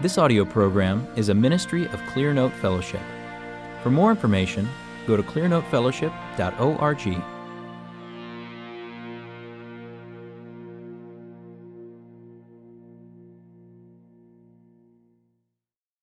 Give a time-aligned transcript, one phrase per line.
[0.00, 3.02] This audio program is a ministry of Clearnote Fellowship.
[3.82, 4.66] For more information,
[5.06, 7.22] go to clearnotefellowship.org.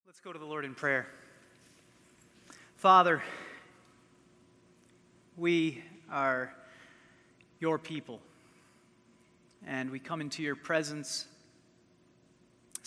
[0.06, 1.08] Let's go to the Lord in prayer.
[2.76, 3.24] Father,
[5.38, 6.54] we are
[7.60, 8.20] your people,
[9.66, 11.26] and we come into your presence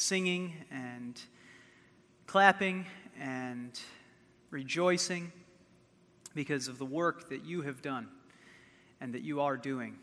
[0.00, 1.20] singing and
[2.26, 2.86] clapping
[3.20, 3.78] and
[4.50, 5.30] rejoicing
[6.34, 8.08] because of the work that you have done
[9.00, 9.98] and that you are doing.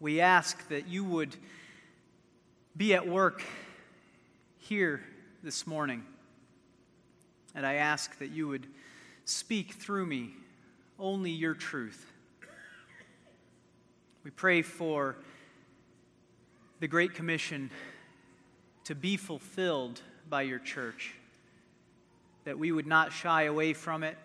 [0.00, 1.36] We ask that you would
[2.76, 3.44] be at work
[4.58, 5.04] here
[5.44, 6.04] this morning.
[7.54, 8.66] And I ask that you would
[9.24, 10.30] speak through me
[10.98, 12.10] only your truth.
[14.24, 15.16] We pray for
[16.80, 17.70] the Great Commission
[18.84, 21.14] to be fulfilled by your church,
[22.44, 24.16] that we would not shy away from it,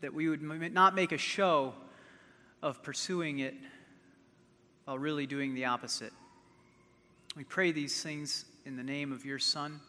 [0.00, 1.74] that we would not make a show
[2.62, 3.54] of pursuing it
[4.84, 6.12] while really doing the opposite.
[7.36, 9.80] We pray these things in the name of your Son,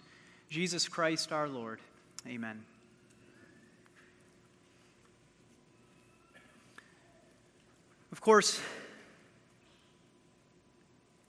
[0.50, 1.80] Jesus Christ our Lord.
[2.28, 2.64] Amen.
[8.12, 8.60] Of course,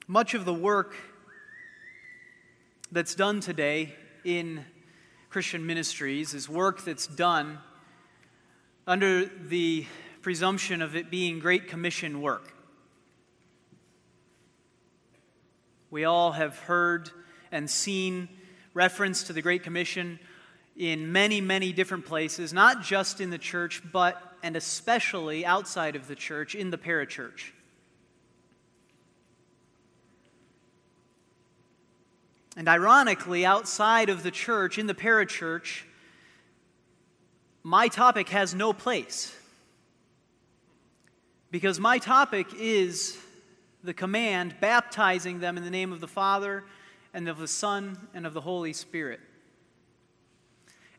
[0.08, 0.94] much of the work
[2.92, 4.62] that's done today in
[5.30, 7.58] Christian ministries is work that's done
[8.86, 9.86] under the
[10.20, 12.52] presumption of it being Great Commission work.
[15.90, 17.10] We all have heard
[17.50, 18.28] and seen
[18.74, 20.18] reference to the Great Commission
[20.76, 26.08] in many, many different places, not just in the church, but and especially outside of
[26.08, 27.52] the church in the parachurch.
[32.56, 35.82] And ironically, outside of the church, in the parachurch,
[37.62, 39.34] my topic has no place.
[41.50, 43.18] Because my topic is
[43.84, 46.64] the command baptizing them in the name of the Father
[47.14, 49.20] and of the Son and of the Holy Spirit.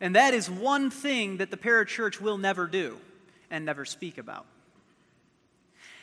[0.02, 2.98] And that is one thing that the parachurch will never do
[3.50, 4.46] and never speak about.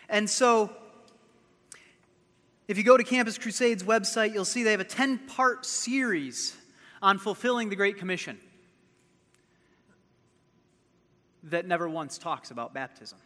[0.09, 0.75] And so,
[2.70, 6.56] if you go to Campus Crusade's website, you'll see they have a 10 part series
[7.03, 8.38] on fulfilling the Great Commission
[11.42, 13.19] that never once talks about baptism.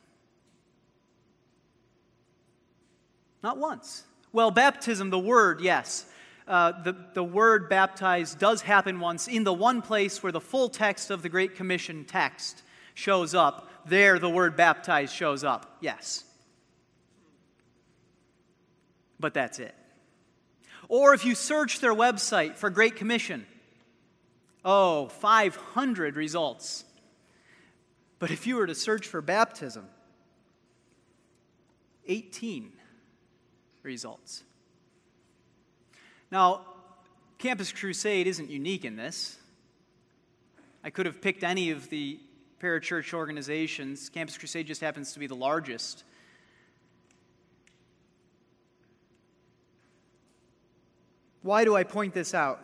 [3.43, 4.05] Not once.
[4.33, 6.07] Well, baptism, the word, yes.
[6.49, 10.71] Uh, the, the word baptized does happen once in the one place where the full
[10.71, 12.63] text of the Great Commission text
[12.95, 13.69] shows up.
[13.85, 16.25] There, the word baptized shows up, yes
[19.25, 19.75] but that's it.
[20.87, 23.47] Or if you search their website for Great Commission,
[24.67, 26.85] oh, 500 results.
[28.19, 29.87] But if you were to search for baptism,
[32.07, 32.71] 18
[33.83, 34.45] results.
[36.31, 36.67] Now,
[37.39, 39.39] Campus Crusade isn't unique in this.
[40.85, 42.21] I could have picked any of the
[42.61, 44.11] parachurch organizations.
[44.11, 46.05] Campus Crusade just happens to be the largest.
[51.45, 52.59] Why do I point this out?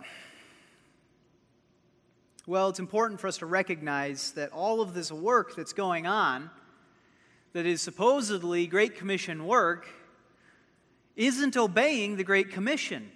[2.46, 6.48] Well, it's important for us to recognize that all of this work that's going on,
[7.52, 9.86] that is supposedly Great Commission work,
[11.14, 13.12] isn't obeying the Great Commission.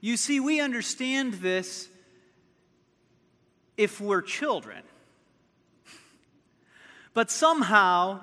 [0.00, 1.88] You see, we understand this
[3.76, 4.84] if we're children.
[7.14, 8.20] But somehow,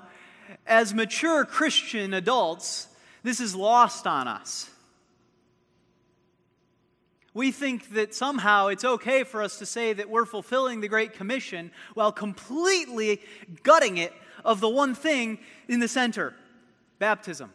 [0.65, 2.87] as mature Christian adults,
[3.23, 4.69] this is lost on us.
[7.33, 11.13] We think that somehow it's okay for us to say that we're fulfilling the Great
[11.13, 13.21] Commission while completely
[13.63, 16.33] gutting it of the one thing in the center
[16.99, 17.51] baptism.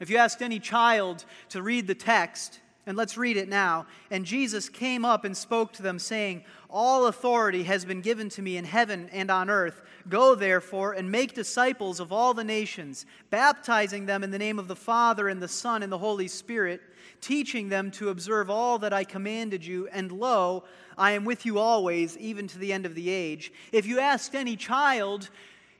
[0.00, 3.86] If you asked any child to read the text, and let's read it now.
[4.10, 8.42] And Jesus came up and spoke to them, saying, All authority has been given to
[8.42, 9.82] me in heaven and on earth.
[10.08, 14.68] Go therefore and make disciples of all the nations, baptizing them in the name of
[14.68, 16.80] the Father and the Son and the Holy Spirit,
[17.20, 19.88] teaching them to observe all that I commanded you.
[19.88, 20.64] And lo,
[20.96, 23.52] I am with you always, even to the end of the age.
[23.72, 25.28] If you asked any child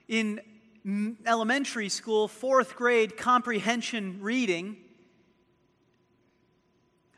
[0.09, 0.41] in
[1.27, 4.77] elementary school, fourth grade comprehension reading,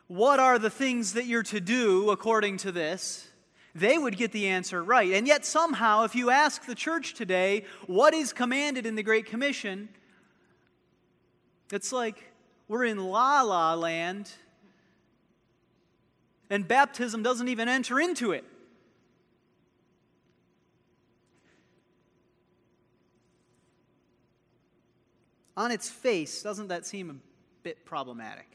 [0.08, 3.27] what are the things that you're to do according to this?
[3.78, 5.12] They would get the answer right.
[5.12, 9.26] And yet, somehow, if you ask the church today what is commanded in the Great
[9.26, 9.88] Commission,
[11.70, 12.24] it's like,
[12.66, 14.30] we're in la la land,
[16.50, 18.44] and baptism doesn't even enter into it.
[25.56, 27.14] On its face, doesn't that seem a
[27.62, 28.47] bit problematic?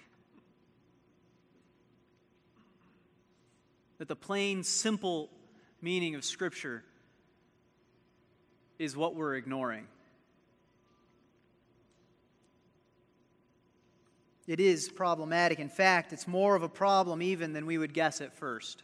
[3.97, 5.29] That the plain, simple
[5.81, 6.83] meaning of Scripture
[8.79, 9.87] is what we're ignoring.
[14.45, 15.59] It is problematic.
[15.59, 18.83] In fact, it's more of a problem even than we would guess at first.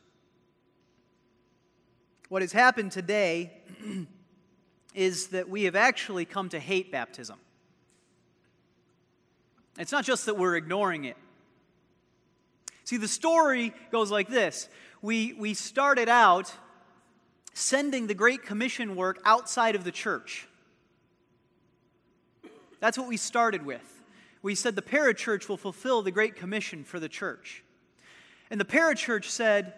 [2.29, 3.51] What has happened today
[4.93, 7.39] is that we have actually come to hate baptism.
[9.77, 11.17] It's not just that we're ignoring it.
[12.83, 14.69] See, the story goes like this
[15.01, 16.53] we, we started out
[17.53, 20.47] sending the Great Commission work outside of the church.
[22.79, 23.99] That's what we started with
[24.41, 27.63] we said the parachurch will fulfill the Great Commission for the church.
[28.49, 29.73] And the parachurch said,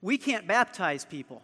[0.00, 1.42] we can't baptize people.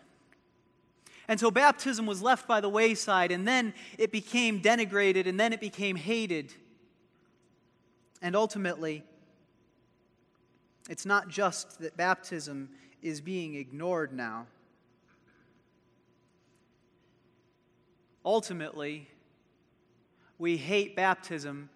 [1.29, 5.53] And so baptism was left by the wayside, and then it became denigrated, and then
[5.53, 6.53] it became hated.
[8.21, 9.05] And ultimately,
[10.89, 12.71] it's not just that baptism
[13.03, 14.47] is being ignored now.
[18.25, 19.09] Ultimately,
[20.39, 21.71] we hate baptism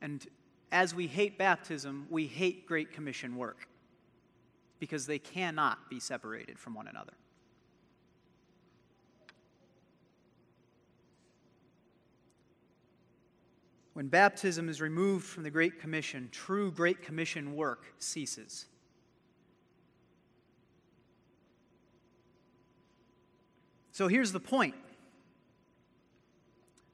[0.00, 0.26] and
[0.72, 3.68] as we hate baptism, we hate Great Commission work
[4.78, 7.12] because they cannot be separated from one another.
[14.00, 18.64] When baptism is removed from the Great Commission, true Great Commission work ceases.
[23.92, 24.74] So here's the point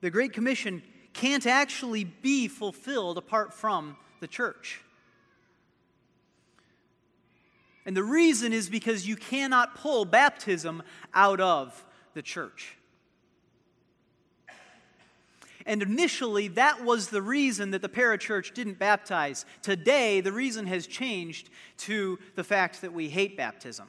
[0.01, 0.83] the Great Commission
[1.13, 4.81] can't actually be fulfilled apart from the church.
[7.85, 10.83] And the reason is because you cannot pull baptism
[11.15, 12.76] out of the church.
[15.67, 19.45] And initially, that was the reason that the parachurch didn't baptize.
[19.63, 23.89] Today, the reason has changed to the fact that we hate baptism.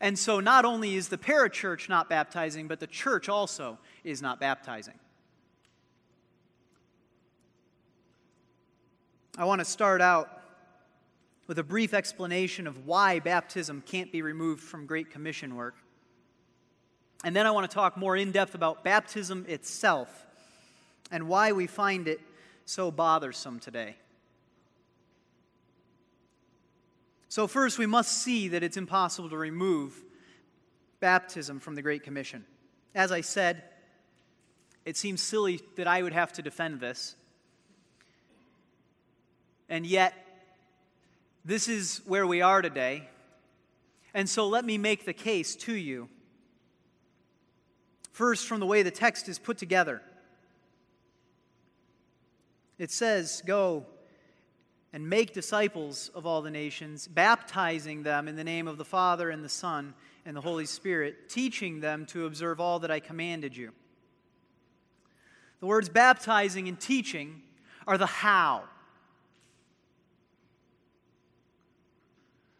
[0.00, 4.38] And so, not only is the parachurch not baptizing, but the church also is not
[4.38, 4.94] baptizing.
[9.36, 10.30] I want to start out
[11.48, 15.74] with a brief explanation of why baptism can't be removed from Great Commission work.
[17.24, 20.26] And then I want to talk more in depth about baptism itself
[21.10, 22.20] and why we find it
[22.64, 23.96] so bothersome today.
[27.28, 30.02] So, first, we must see that it's impossible to remove
[31.00, 32.44] baptism from the Great Commission.
[32.94, 33.62] As I said,
[34.84, 37.14] it seems silly that I would have to defend this.
[39.68, 40.14] And yet,
[41.44, 43.08] this is where we are today.
[44.14, 46.08] And so let me make the case to you.
[48.10, 50.02] First, from the way the text is put together,
[52.78, 53.86] it says, Go
[54.92, 59.30] and make disciples of all the nations, baptizing them in the name of the Father
[59.30, 59.94] and the Son
[60.24, 63.72] and the Holy Spirit, teaching them to observe all that I commanded you.
[65.60, 67.42] The words baptizing and teaching
[67.86, 68.64] are the how.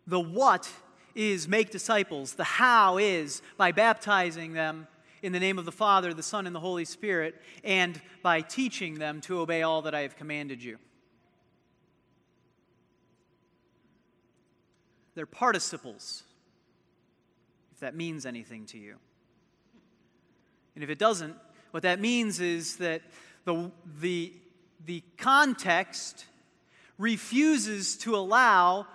[0.07, 0.71] The what
[1.15, 2.35] is make disciples.
[2.35, 4.89] The how is by baptizing them
[5.23, 7.35] in the name of the Father, the Son, and the Holy Spirit,
[7.65, 10.79] and by teaching them to obey all that I have commanded you.
[15.15, 16.23] They're participles,
[17.73, 18.97] if that means anything to you.
[20.75, 21.35] And if it doesn't,
[21.73, 23.03] what that means is that
[23.45, 24.33] the, the,
[24.87, 26.25] the context
[26.99, 28.87] refuses to allow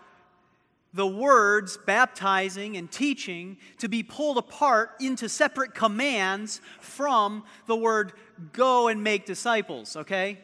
[0.94, 8.14] the words baptizing and teaching to be pulled apart into separate commands from the word
[8.52, 10.38] go and make disciples, okay?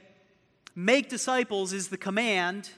[0.76, 2.70] Make disciples is the command.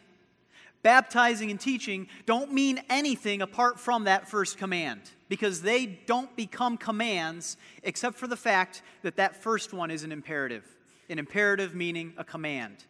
[0.83, 6.75] Baptizing and teaching don't mean anything apart from that first command because they don't become
[6.75, 10.65] commands except for the fact that that first one is an imperative.
[11.09, 12.85] An imperative meaning a command.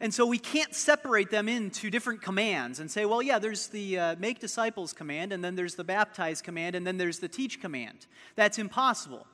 [0.00, 3.98] And so we can't separate them into different commands and say, well, yeah, there's the
[3.98, 7.60] uh, make disciples command, and then there's the baptize command, and then there's the teach
[7.60, 8.06] command.
[8.36, 9.26] That's impossible.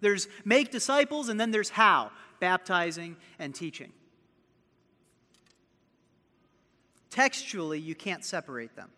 [0.00, 2.10] There's make disciples, and then there's how
[2.40, 3.92] baptizing and teaching.
[7.10, 8.90] Textually, you can't separate them.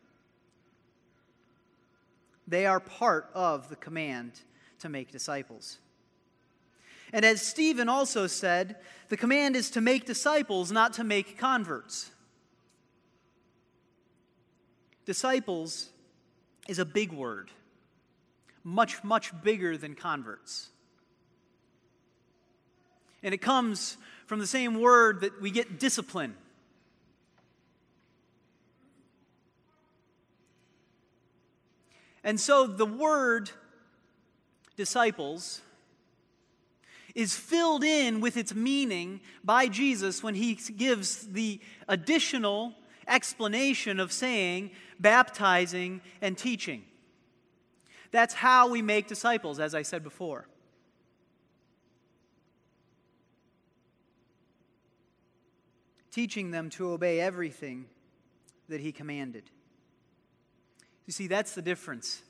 [2.47, 4.41] They are part of the command
[4.81, 5.79] to make disciples.
[7.13, 8.77] And as Stephen also said,
[9.13, 12.11] the command is to make disciples, not to make converts.
[15.05, 15.91] Disciples
[16.67, 17.51] is a big word,
[18.65, 20.71] much, much bigger than converts.
[23.23, 26.35] And it comes from the same word that we get discipline.
[32.25, 33.51] And so the word
[34.79, 35.61] disciples
[37.15, 42.75] is filled in with its meaning by Jesus when he gives the additional
[43.07, 46.85] explanation of saying baptizing and teaching.
[48.11, 50.47] That's how we make disciples, as I said before.
[56.11, 57.87] Teaching them to obey everything
[58.69, 59.45] that he commanded.
[61.07, 62.23] You see, that's the difference.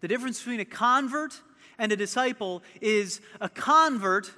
[0.00, 1.40] The difference between a convert
[1.78, 4.30] and a disciple is a convert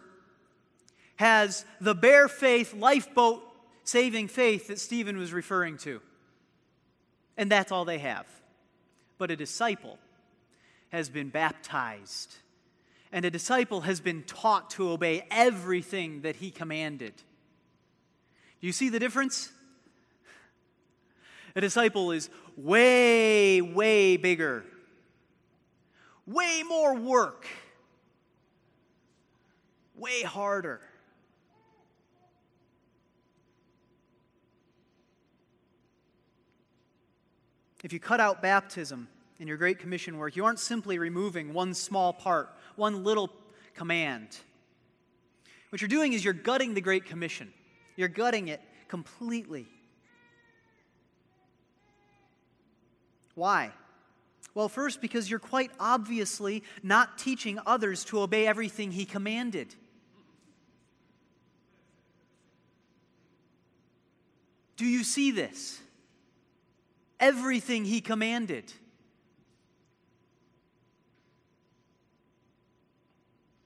[1.16, 3.42] has the bare faith, lifeboat
[3.84, 6.00] saving faith that Stephen was referring to.
[7.36, 8.26] And that's all they have.
[9.18, 9.98] But a disciple
[10.90, 12.36] has been baptized,
[13.10, 17.14] and a disciple has been taught to obey everything that he commanded.
[18.60, 19.50] Do you see the difference?
[21.56, 24.64] A disciple is way, way bigger,
[26.26, 27.47] way more work,
[29.97, 30.81] way harder.
[37.83, 41.75] If you cut out baptism in your Great Commission work, you aren't simply removing one
[41.75, 43.28] small part, one little
[43.75, 44.38] command.
[45.69, 47.52] What you're doing is you're gutting the Great Commission,
[47.97, 49.66] you're gutting it completely.
[53.35, 53.73] Why?
[54.54, 59.75] Well, first, because you're quite obviously not teaching others to obey everything He commanded.
[64.76, 65.80] Do you see this?
[67.25, 68.70] everything he commanded.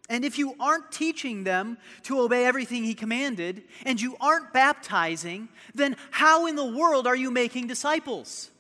[0.09, 5.49] And if you aren't teaching them to obey everything he commanded, and you aren't baptizing,
[5.75, 8.51] then how in the world are you making disciples?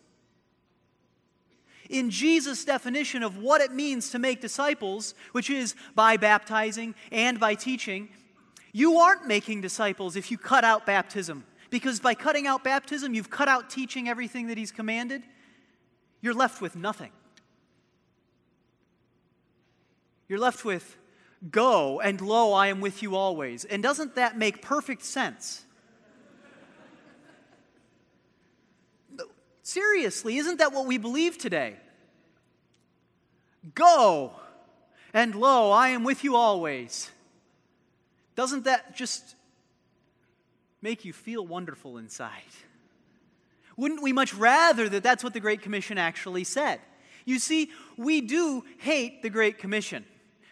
[1.89, 7.41] In Jesus' definition of what it means to make disciples, which is by baptizing and
[7.41, 8.11] by teaching,
[8.73, 11.45] you aren't making disciples if you cut out baptism.
[11.71, 15.23] Because by cutting out baptism, you've cut out teaching everything that He's commanded.
[16.21, 17.11] You're left with nothing.
[20.29, 20.97] You're left with,
[21.51, 23.65] Go, and lo, I am with you always.
[23.65, 25.65] And doesn't that make perfect sense?
[29.69, 31.77] Seriously, isn't that what we believe today?
[33.75, 34.33] Go,
[35.13, 37.11] and lo, I am with you always.
[38.35, 39.35] Doesn't that just
[40.81, 42.31] make you feel wonderful inside.
[43.77, 46.81] Wouldn't we much rather that that's what the Great Commission actually said?
[47.27, 50.07] You see, we do hate the Great Commission.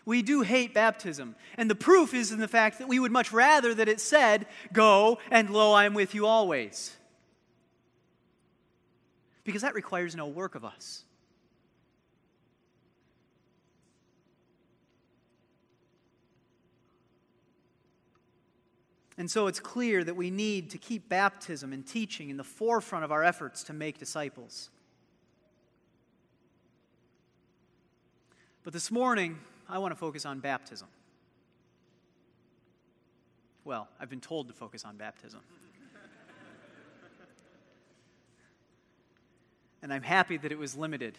[0.05, 1.37] We do hate baptism.
[1.57, 4.47] And the proof is in the fact that we would much rather that it said,
[4.75, 6.95] Go, and lo, I am with you always.
[9.47, 11.05] Because that requires no work of us.
[19.17, 23.05] And so it's clear that we need to keep baptism and teaching in the forefront
[23.05, 24.69] of our efforts to make disciples.
[28.65, 29.39] But this morning,
[29.69, 30.89] I want to focus on baptism.
[33.65, 35.41] Well, I've been told to focus on baptism.
[39.87, 41.17] And I'm happy that it was limited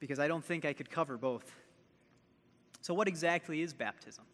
[0.00, 1.50] because I don't think I could cover both.
[2.82, 4.24] So, what exactly is baptism?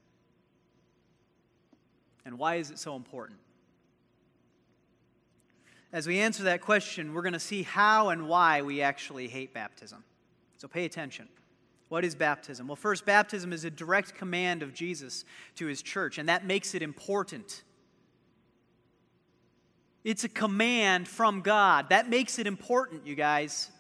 [2.26, 3.38] And why is it so important?
[5.92, 9.54] As we answer that question, we're going to see how and why we actually hate
[9.54, 10.02] baptism.
[10.56, 11.28] So pay attention.
[11.88, 12.66] What is baptism?
[12.66, 15.24] Well, first, baptism is a direct command of Jesus
[15.54, 17.62] to his church, and that makes it important.
[20.04, 21.88] It's a command from God.
[21.88, 23.70] That makes it important, you guys.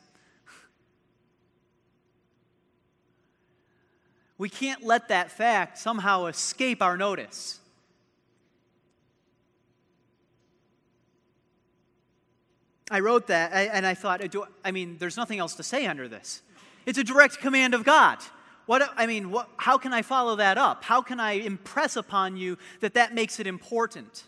[4.38, 7.60] We can't let that fact somehow escape our notice.
[12.90, 14.22] I wrote that and I thought,
[14.64, 16.42] I mean, there's nothing else to say under this.
[16.86, 18.18] It's a direct command of God.
[18.66, 20.84] What, I mean, what, how can I follow that up?
[20.84, 24.24] How can I impress upon you that that makes it important?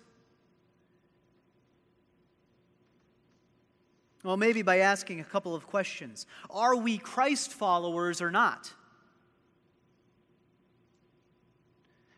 [4.26, 6.26] Well, maybe by asking a couple of questions.
[6.50, 8.72] Are we Christ followers or not?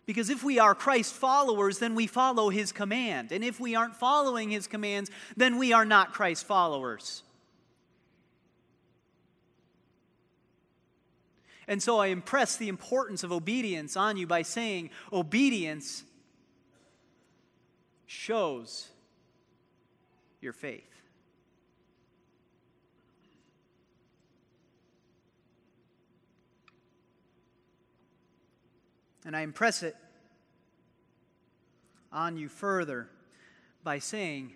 [0.07, 3.31] Because if we are Christ followers, then we follow his command.
[3.31, 7.25] And if we aren't following his commands, then we are not Christ followers.
[11.67, 16.05] And so I impress the importance of obedience on you by saying obedience
[18.07, 18.89] shows
[20.41, 20.98] your faith.
[29.25, 29.97] And I impress it
[32.13, 33.09] on you further
[33.85, 34.53] by saying,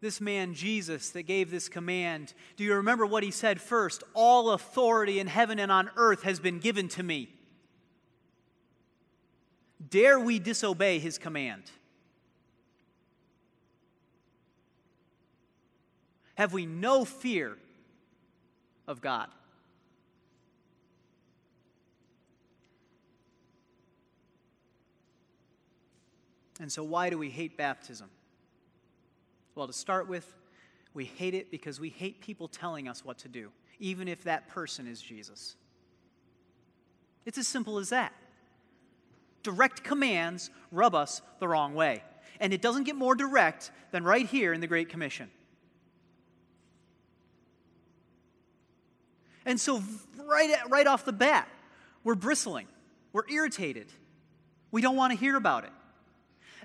[0.00, 4.04] this man Jesus that gave this command, do you remember what he said first?
[4.14, 7.28] All authority in heaven and on earth has been given to me.
[9.90, 11.64] Dare we disobey his command?
[16.36, 17.56] Have we no fear
[18.86, 19.28] of God?
[26.60, 28.10] And so, why do we hate baptism?
[29.54, 30.34] Well, to start with,
[30.94, 34.48] we hate it because we hate people telling us what to do, even if that
[34.48, 35.56] person is Jesus.
[37.24, 38.12] It's as simple as that.
[39.42, 42.02] Direct commands rub us the wrong way.
[42.40, 45.30] And it doesn't get more direct than right here in the Great Commission.
[49.44, 49.82] And so,
[50.26, 51.48] right, right off the bat,
[52.04, 52.66] we're bristling,
[53.12, 53.86] we're irritated,
[54.70, 55.70] we don't want to hear about it.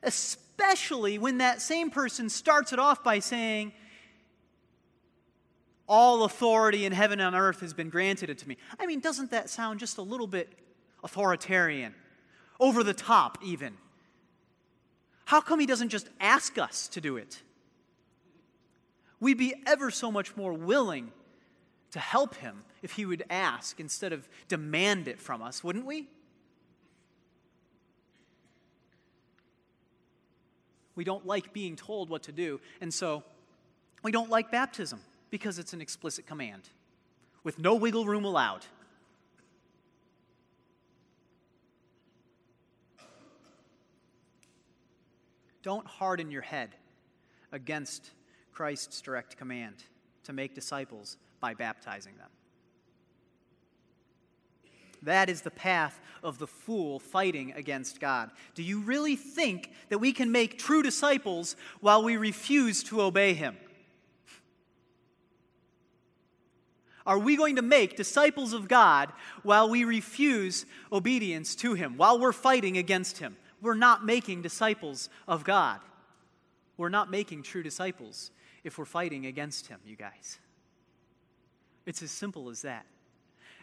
[0.04, 3.74] Especially when that same person starts it off by saying,
[5.88, 8.58] All authority in heaven and earth has been granted it to me.
[8.80, 10.50] I mean, doesn't that sound just a little bit
[11.04, 11.96] authoritarian?
[12.60, 13.74] Over the top, even.
[15.26, 17.42] How come he doesn't just ask us to do it?
[19.20, 21.12] We'd be ever so much more willing
[21.92, 26.10] to help him if he would ask instead of demand it from us, wouldn't we?
[30.96, 32.60] We don't like being told what to do.
[32.82, 33.24] And so
[34.04, 36.70] we don't like baptism because it's an explicit command
[37.44, 38.66] with no wiggle room allowed.
[45.64, 46.76] Don't harden your head
[47.52, 48.12] against
[48.52, 49.76] Christ's direct command
[50.26, 52.30] to make disciples by baptizing them.
[55.04, 58.32] That is the path of the fool fighting against God.
[58.56, 63.34] Do you really think that we can make true disciples while we refuse to obey
[63.34, 63.58] Him?
[67.06, 69.12] Are we going to make disciples of God
[69.44, 73.36] while we refuse obedience to Him, while we're fighting against Him?
[73.62, 75.82] We're not making disciples of God.
[76.78, 78.32] We're not making true disciples
[78.64, 80.40] if we're fighting against Him, you guys.
[81.86, 82.86] It's as simple as that.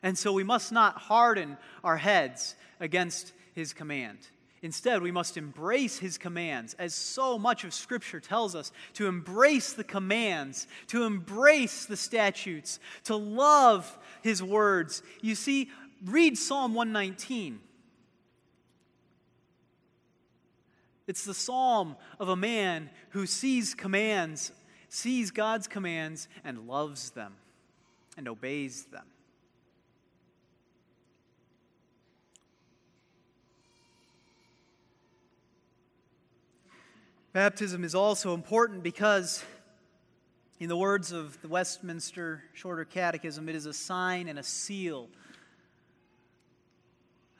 [0.02, 4.18] And so we must not harden our heads against his command.
[4.62, 9.72] Instead, we must embrace his commands, as so much of Scripture tells us to embrace
[9.72, 15.02] the commands, to embrace the statutes, to love his words.
[15.22, 15.70] You see,
[16.04, 17.60] read Psalm 119.
[21.06, 24.52] It's the psalm of a man who sees commands,
[24.90, 27.34] sees God's commands, and loves them
[28.16, 29.06] and obeys them.
[37.32, 39.44] Baptism is also important because,
[40.58, 45.08] in the words of the Westminster Shorter Catechism, it is a sign and a seal.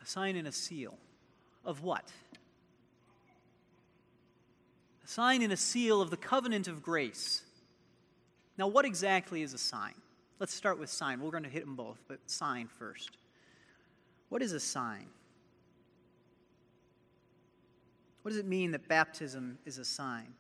[0.01, 0.97] A sign and a seal
[1.65, 2.05] of what?
[5.05, 7.43] A sign and a seal of the covenant of grace.
[8.57, 9.95] Now, what exactly is a sign?
[10.39, 11.21] Let's start with sign.
[11.21, 13.11] We're going to hit them both, but sign first.
[14.29, 15.07] What is a sign?
[18.23, 20.35] What does it mean that baptism is a sign?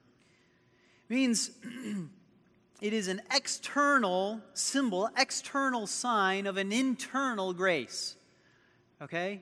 [1.08, 1.50] It means
[2.80, 8.16] it is an external symbol, external sign of an internal grace.
[9.02, 9.40] Okay?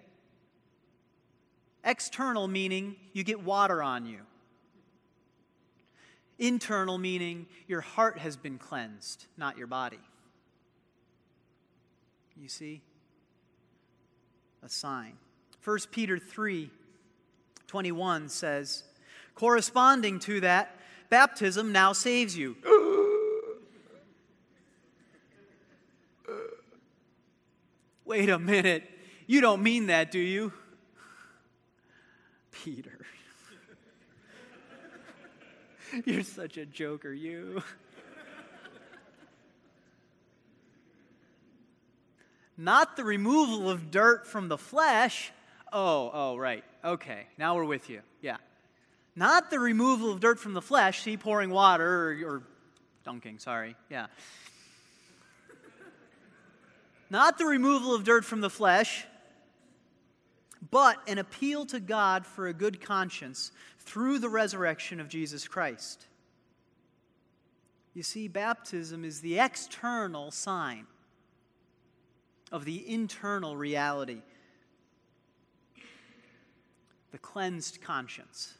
[1.84, 4.20] External meaning you get water on you.
[6.38, 9.98] Internal meaning your heart has been cleansed, not your body.
[12.40, 12.82] You see?
[14.62, 15.14] A sign.
[15.64, 16.70] 1 Peter 3
[17.68, 18.82] 21 says,
[19.34, 20.74] corresponding to that,
[21.10, 22.56] baptism now saves you.
[28.04, 28.90] Wait a minute.
[29.26, 30.50] You don't mean that, do you?
[32.50, 32.98] Peter.
[36.06, 37.62] You're such a joker, you.
[42.56, 45.32] Not the removal of dirt from the flesh,
[45.72, 46.64] Oh, oh, right.
[46.84, 48.00] Okay, now we're with you.
[48.22, 48.36] Yeah.
[49.16, 52.42] Not the removal of dirt from the flesh, see, pouring water or, or
[53.04, 53.76] dunking, sorry.
[53.90, 54.06] Yeah.
[57.10, 59.06] Not the removal of dirt from the flesh,
[60.70, 66.06] but an appeal to God for a good conscience through the resurrection of Jesus Christ.
[67.94, 70.86] You see, baptism is the external sign
[72.52, 74.22] of the internal reality,
[77.10, 78.54] the cleansed conscience.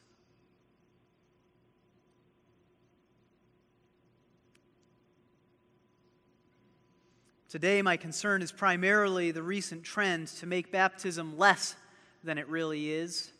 [7.49, 11.75] Today, my concern is primarily the recent trend to make baptism less
[12.23, 13.31] than it really is.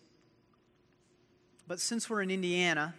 [1.67, 2.95] But since we're in Indiana,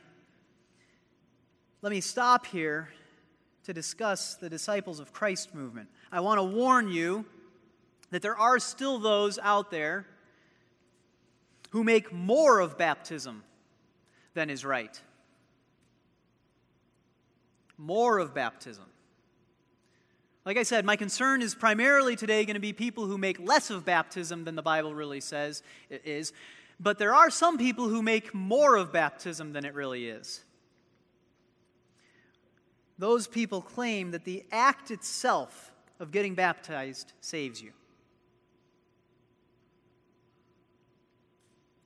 [1.83, 2.91] let me stop here
[3.65, 5.89] to discuss the Disciples of Christ movement.
[6.13, 7.25] I want to warn you
[8.11, 10.07] that there are still those out there
[11.71, 13.43] who make more of baptism
[14.35, 15.01] than is right.
[17.79, 18.85] More of baptism.
[20.45, 23.71] Like I said, my concern is primarily today going to be people who make less
[23.71, 26.33] of baptism than the Bible really says it is.
[26.79, 30.43] But there are some people who make more of baptism than it really is.
[32.99, 37.73] Those people claim that the act itself of getting baptized saves you.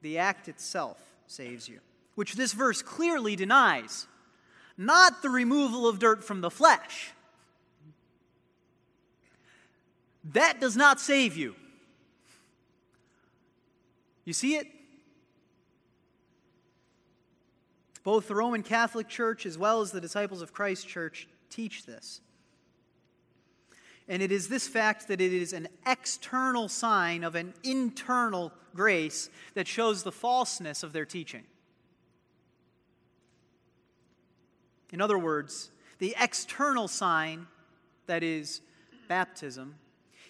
[0.04, 1.80] The act itself saves you,
[2.14, 4.06] which this verse clearly denies.
[4.76, 7.14] Not the removal of dirt from the flesh
[10.32, 11.54] That does not save you.
[14.24, 14.66] You see it?
[18.02, 22.20] Both the Roman Catholic Church as well as the Disciples of Christ Church teach this.
[24.08, 29.30] And it is this fact that it is an external sign of an internal grace
[29.54, 31.44] that shows the falseness of their teaching.
[34.92, 37.46] In other words, the external sign,
[38.06, 38.60] that is,
[39.08, 39.76] baptism,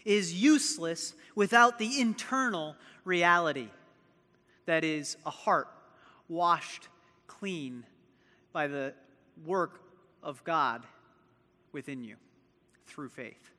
[0.05, 3.69] is useless without the internal reality
[4.67, 5.69] that is, a heart
[6.29, 6.89] washed
[7.27, 7.85] clean
[8.53, 8.95] by the
[9.45, 9.81] work
[10.23, 10.85] of God
[11.73, 12.17] within you
[12.87, 13.51] through faith.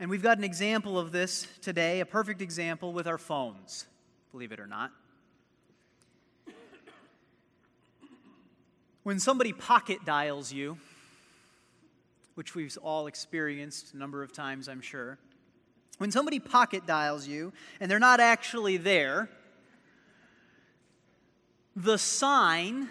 [0.00, 3.86] And we've got an example of this today, a perfect example with our phones,
[4.30, 4.92] believe it or not.
[9.02, 10.78] When somebody pocket dials you,
[12.36, 15.18] which we've all experienced a number of times, I'm sure.
[15.96, 19.28] When somebody pocket dials you and they're not actually there,
[21.74, 22.88] the sign,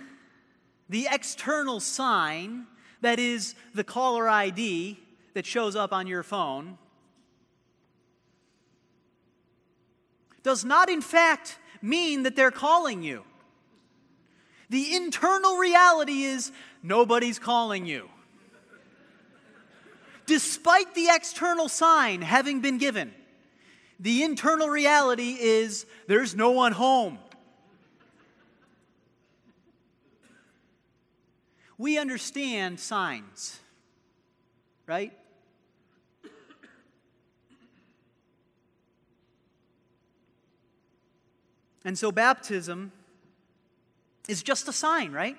[0.89, 2.65] the external sign
[2.99, 4.99] that is the caller ID
[5.35, 6.77] that shows up on your phone,
[10.47, 13.25] does not in fact mean that they're calling you.
[14.69, 18.07] The internal reality is nobody's calling you
[20.25, 23.13] despite the external sign having been given.
[23.99, 27.19] The internal reality is there's no one home.
[31.77, 33.59] We understand signs,
[34.85, 35.11] right?
[41.87, 42.91] And so baptism
[44.27, 45.37] is just a sign, right?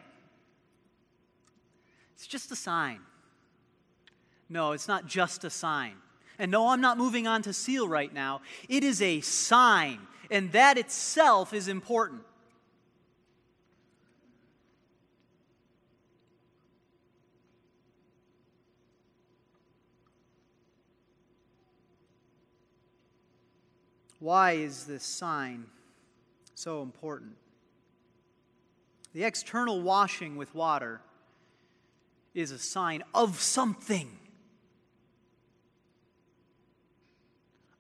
[2.15, 3.01] It's just a sign.
[4.49, 5.93] No, it's not just a sign.
[6.39, 8.41] And no, I'm not moving on to seal right now.
[8.67, 9.99] It is a sign,
[10.31, 12.23] and that itself is important.
[24.19, 25.67] Why is this sign
[26.59, 27.37] so important?
[29.15, 31.01] The external washing with water
[32.35, 34.11] is a sign of something.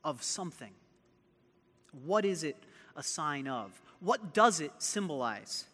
[0.04, 0.72] of something.
[2.06, 2.56] What is it
[2.96, 3.78] a sign of?
[4.00, 5.66] What does it symbolize?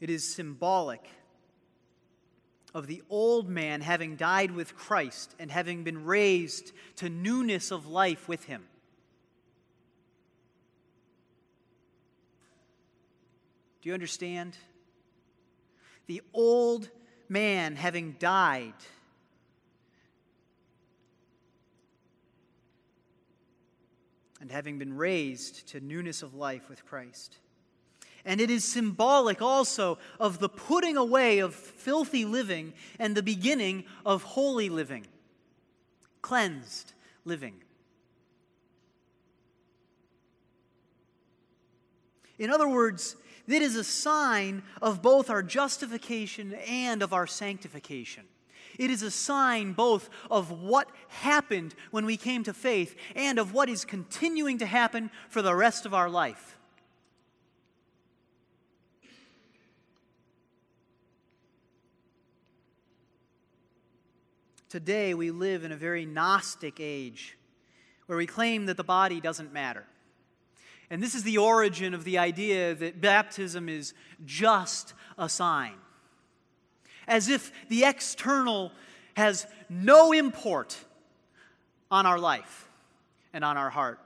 [0.00, 1.06] It is symbolic
[2.76, 7.86] of the old man having died with Christ and having been raised to newness of
[7.86, 8.62] life with him.
[13.80, 14.58] Do you understand?
[16.06, 16.90] The old
[17.30, 18.74] man having died.
[24.38, 27.38] And having been raised to newness of life with Christ.
[28.26, 33.84] And it is symbolic also of the putting away of filthy living and the beginning
[34.04, 35.06] of holy living,
[36.22, 36.92] cleansed
[37.24, 37.54] living.
[42.38, 48.24] In other words, it is a sign of both our justification and of our sanctification.
[48.76, 53.54] It is a sign both of what happened when we came to faith and of
[53.54, 56.58] what is continuing to happen for the rest of our life.
[64.68, 67.36] Today, we live in a very Gnostic age
[68.06, 69.84] where we claim that the body doesn't matter.
[70.90, 75.74] And this is the origin of the idea that baptism is just a sign.
[77.06, 78.72] As if the external
[79.14, 80.76] has no import
[81.90, 82.68] on our life
[83.32, 84.00] and on our heart.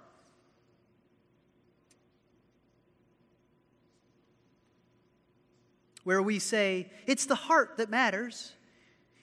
[6.05, 8.53] Where we say, it's the heart that matters.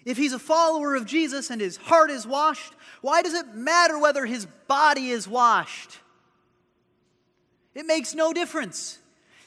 [0.08, 4.00] If he's a follower of Jesus and his heart is washed, why does it matter
[4.00, 6.00] whether his body is washed?
[7.76, 9.00] It makes no difference.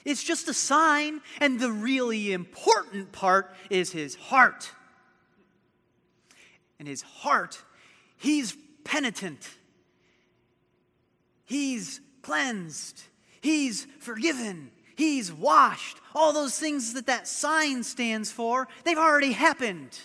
[0.04, 4.70] It's just a sign, and the really important part is his heart.
[6.78, 7.62] And his heart,
[8.18, 9.48] he's penitent,
[11.46, 13.02] he's cleansed,
[13.40, 15.96] he's forgiven, he's washed.
[16.14, 19.98] All those things that that sign stands for, they've already happened.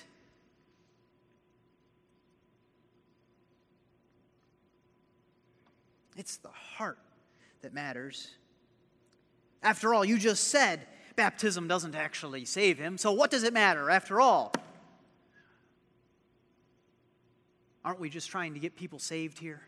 [6.15, 6.99] It's the heart
[7.61, 8.29] that matters.
[9.61, 13.89] After all, you just said baptism doesn't actually save him, so what does it matter
[13.89, 14.53] after all?
[17.83, 19.61] Aren't we just trying to get people saved here?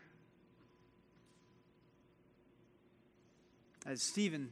[3.86, 4.50] As Stephen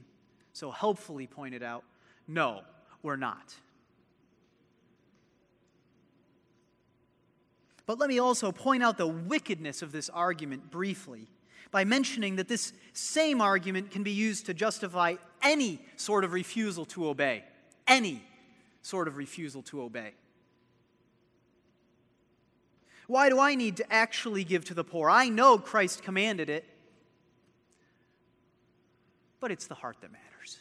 [0.52, 1.85] so helpfully pointed out,
[2.26, 2.62] no,
[3.02, 3.54] we're not.
[7.85, 11.28] But let me also point out the wickedness of this argument briefly
[11.70, 16.85] by mentioning that this same argument can be used to justify any sort of refusal
[16.87, 17.44] to obey.
[17.87, 18.22] Any
[18.83, 20.12] sort of refusal to obey.
[23.07, 25.09] Why do I need to actually give to the poor?
[25.09, 26.64] I know Christ commanded it,
[29.38, 30.59] but it's the heart that matters.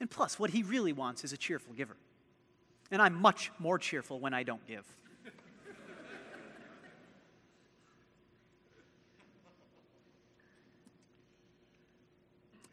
[0.00, 1.96] And plus, what he really wants is a cheerful giver.
[2.90, 4.84] And I'm much more cheerful when I don't give.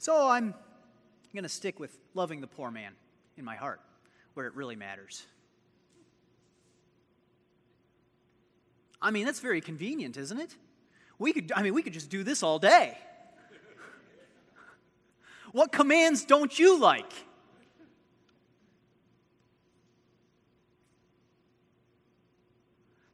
[0.05, 0.53] So I'm
[1.33, 2.91] going to stick with loving the poor man
[3.37, 3.81] in my heart,
[4.35, 5.25] where it really matters.
[9.01, 10.55] I mean, that's very convenient, isn't it?
[11.17, 12.95] We could, I mean, we could just do this all day.
[15.53, 17.11] What commands don't you like?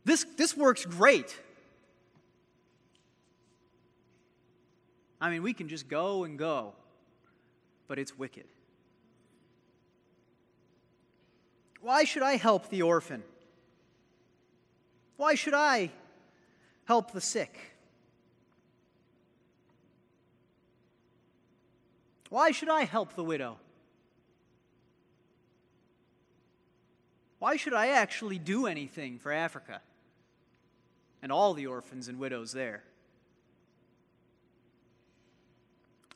[0.04, 1.40] This, this works great.
[5.22, 6.74] I mean, we can just go and go
[7.92, 8.46] but it's wicked.
[11.82, 13.22] Why should I help the orphan?
[15.18, 15.92] Why should I
[16.86, 17.54] help the sick?
[22.30, 23.58] Why should I help the widow?
[27.40, 29.82] Why should I actually do anything for Africa
[31.22, 32.84] and all the orphans and widows there?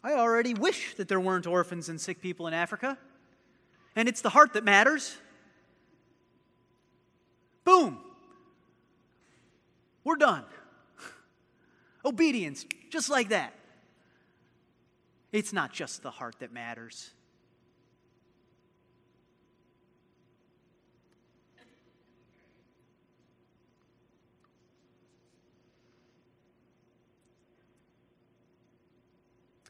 [0.05, 2.95] I already wish that there weren't orphans and sick people in Africa.
[3.95, 5.17] And it's the heart that matters.
[7.63, 7.97] Boom.
[10.03, 10.43] We're done.
[12.05, 13.55] Obedience, just like that.
[15.31, 17.09] It's not just the heart that matters.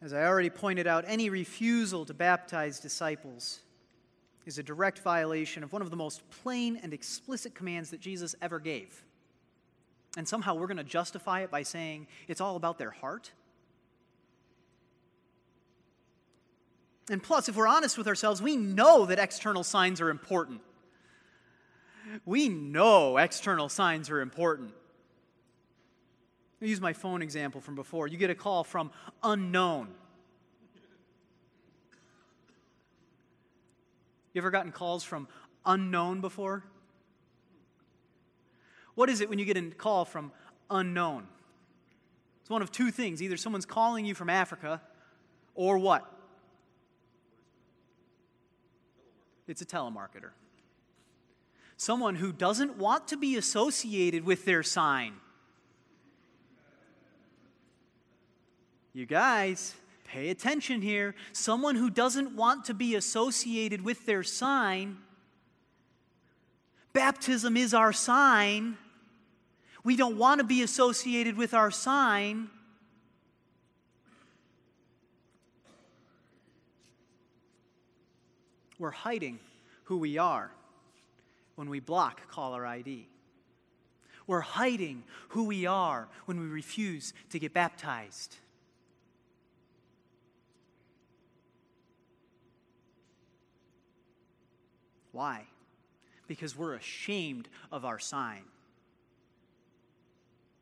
[0.05, 3.61] As I already pointed out, any refusal to baptize disciples
[4.45, 8.35] is a direct violation of one of the most plain and explicit commands that Jesus
[8.39, 9.03] ever gave.
[10.15, 13.31] And somehow we're going to justify it by saying it's all about their heart.
[17.09, 20.61] And plus, if we're honest with ourselves, we know that external signs are important.
[22.25, 24.71] We know external signs are important.
[26.61, 28.07] I'll use my phone example from before.
[28.07, 28.91] You get a call from
[29.23, 29.89] unknown.
[34.33, 35.27] You ever gotten calls from
[35.65, 36.63] unknown before?
[38.95, 40.31] What is it when you get a call from
[40.69, 41.27] unknown?
[42.41, 44.81] It's one of two things either someone's calling you from Africa,
[45.55, 46.11] or what?
[49.47, 50.31] It's a telemarketer.
[51.77, 55.13] Someone who doesn't want to be associated with their sign.
[58.95, 61.15] You guys, pay attention here.
[61.33, 64.99] Someone who doesn't want to be associated with their sign.
[66.93, 68.77] Baptism is our sign.
[69.83, 72.49] We don't want to be associated with our sign.
[78.79, 79.39] We're hiding
[79.83, 80.51] who we are
[81.55, 83.09] when we block caller ID.
[84.25, 88.37] We're hiding who we are when we refuse to get baptized.
[95.15, 95.45] Why?
[96.27, 98.41] Because we're ashamed of our sign.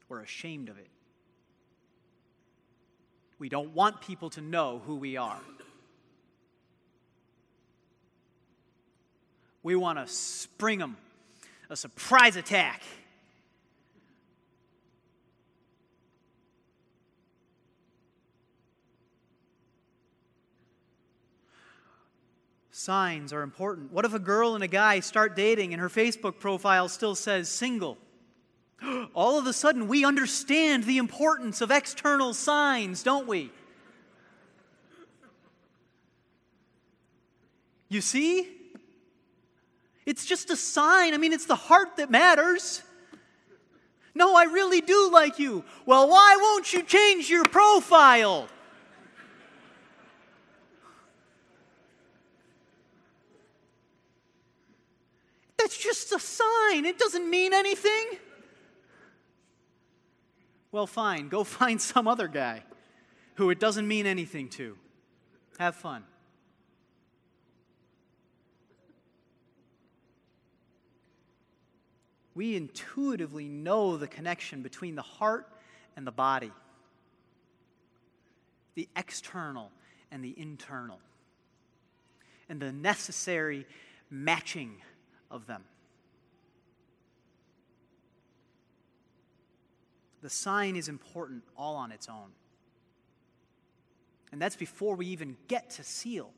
[0.07, 0.89] We're ashamed of it.
[3.39, 5.39] We don't want people to know who we are.
[9.63, 10.97] We want to spring them
[11.71, 12.83] a surprise attack.
[22.75, 23.91] Signs are important.
[23.91, 27.47] What if a girl and a guy start dating and her Facebook profile still says
[27.47, 27.99] single?
[29.13, 33.51] All of a sudden, we understand the importance of external signs, don't we?
[37.89, 38.49] You see?
[40.07, 41.13] It's just a sign.
[41.13, 42.81] I mean, it's the heart that matters.
[44.15, 45.63] No, I really do like you.
[45.85, 48.47] Well, why won't you change your profile?
[55.63, 56.83] That's just a sign.
[56.83, 58.19] It doesn't mean anything.
[60.73, 61.29] Well, fine.
[61.29, 62.63] Go find some other guy
[63.35, 64.77] who it doesn't mean anything to.
[65.57, 66.03] Have fun.
[72.35, 75.47] we intuitively know the connection between the heart
[75.95, 76.51] and the body,
[78.73, 79.71] the external
[80.11, 80.99] and the internal,
[82.49, 83.67] and the necessary
[84.09, 84.77] matching
[85.33, 85.63] of them.
[90.21, 92.29] The sign is important all on its own.
[94.31, 96.31] And that's before we even get to seal.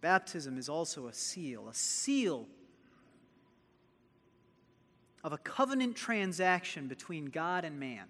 [0.00, 2.46] Baptism is also a seal, a seal
[5.22, 8.06] of a covenant transaction between God and man.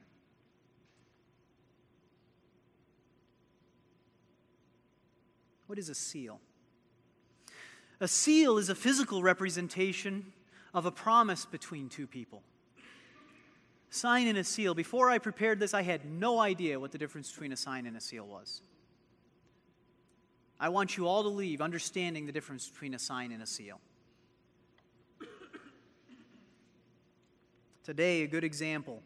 [5.69, 6.41] What is a seal?
[8.01, 10.33] A seal is a physical representation
[10.73, 12.43] of a promise between two people.
[13.91, 14.75] Sign and a seal.
[14.75, 17.97] Before I prepared this, I had no idea what the difference between a sign and
[17.97, 18.63] a seal was.
[20.59, 23.79] I want you all to leave understanding the difference between a sign and a seal.
[27.85, 29.03] Today, a good example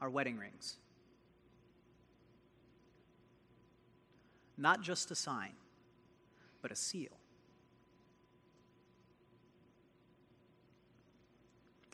[0.00, 0.76] are wedding rings.
[4.60, 5.52] Not just a sign,
[6.60, 7.08] but a seal.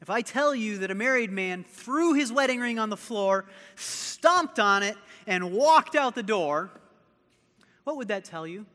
[0.03, 3.45] If I tell you that a married man threw his wedding ring on the floor,
[3.77, 4.97] stomped on it,
[5.29, 6.71] and walked out the door,
[7.85, 8.67] what would that tell you?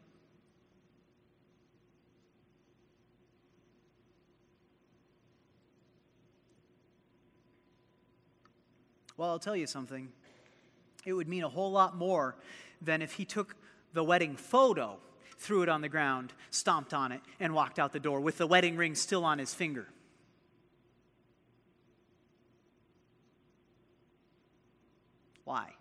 [9.18, 10.08] Well, I'll tell you something.
[11.06, 12.38] It would mean a whole lot more
[12.82, 13.56] than if he took
[13.94, 14.98] the wedding photo,
[15.38, 18.48] threw it on the ground, stomped on it, and walked out the door with the
[18.48, 19.88] wedding ring still on his finger.
[25.44, 25.74] Why?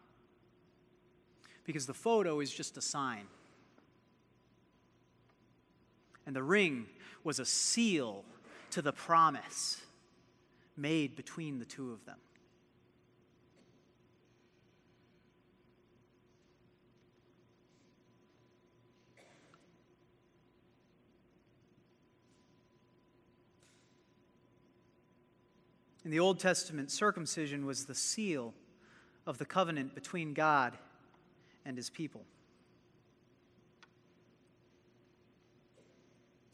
[1.71, 3.29] because the photo is just a sign.
[6.27, 6.87] And the ring
[7.23, 8.25] was a seal
[8.71, 9.81] to the promise
[10.77, 12.17] made between the two of them.
[26.11, 28.53] In the Old Testament, circumcision was the seal
[29.29, 30.77] of the covenant between God
[31.65, 32.25] and his people.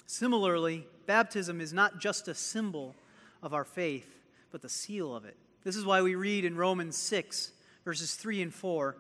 [0.05, 2.95] Similarly, baptism is not just a symbol
[3.43, 5.39] of our faith, but the seal of it.
[5.65, 7.53] This is why we read in Romans 6,
[7.83, 8.95] verses 3 and 4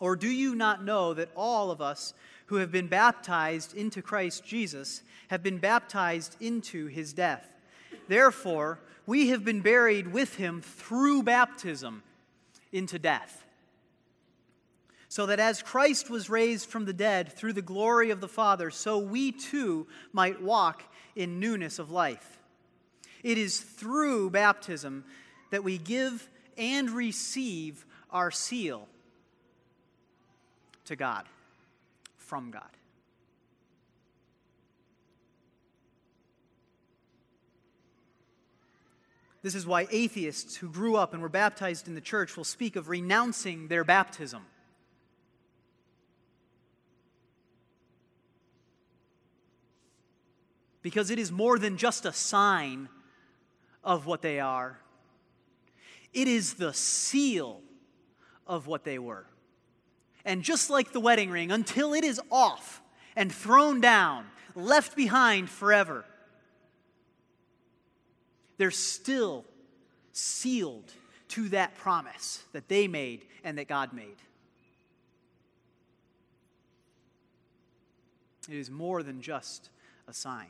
[0.00, 2.14] Or do you not know that all of us
[2.46, 7.54] who have been baptized into Christ Jesus have been baptized into his death?
[8.08, 12.02] Therefore, we have been buried with him through baptism
[12.72, 13.44] into death.
[15.08, 18.70] So that as Christ was raised from the dead through the glory of the Father,
[18.70, 20.82] so we too might walk
[21.16, 22.38] in newness of life.
[23.22, 25.04] It is through baptism
[25.50, 28.86] that we give and receive our seal
[30.84, 31.24] to God,
[32.16, 32.77] from God.
[39.42, 42.74] This is why atheists who grew up and were baptized in the church will speak
[42.76, 44.42] of renouncing their baptism.
[50.82, 52.88] Because it is more than just a sign
[53.84, 54.80] of what they are,
[56.12, 57.60] it is the seal
[58.46, 59.26] of what they were.
[60.24, 62.82] And just like the wedding ring, until it is off
[63.14, 66.04] and thrown down, left behind forever,
[68.58, 69.44] they're still
[70.12, 70.92] sealed
[71.28, 74.16] to that promise that they made and that God made.
[78.48, 79.70] It is more than just
[80.06, 80.48] a sign.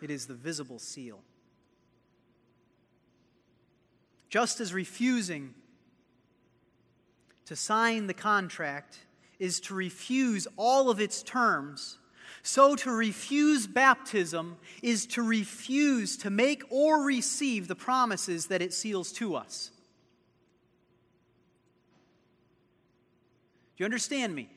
[0.00, 1.20] It is the visible seal.
[4.28, 5.54] Just as refusing
[7.46, 8.98] to sign the contract
[9.38, 11.98] is to refuse all of its terms,
[12.42, 18.72] so to refuse baptism is to refuse to make or receive the promises that it
[18.72, 19.70] seals to us.
[23.76, 24.48] Do you understand me?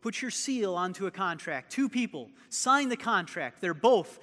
[0.00, 1.70] Put your seal onto a contract.
[1.70, 3.60] Two people sign the contract.
[3.60, 4.18] They're both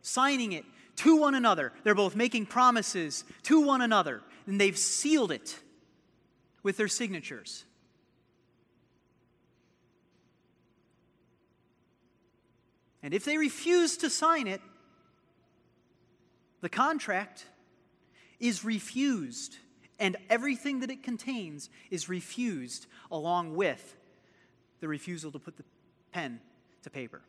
[0.00, 0.64] signing it
[0.96, 1.72] to one another.
[1.82, 5.58] They're both making promises to one another, and they've sealed it
[6.64, 7.64] with their signatures.
[13.04, 14.62] And if they refuse to sign it,
[16.62, 17.44] the contract
[18.40, 19.58] is refused,
[20.00, 23.94] and everything that it contains is refused along with
[24.80, 25.64] the refusal to put the
[26.12, 26.40] pen
[26.82, 27.20] to paper.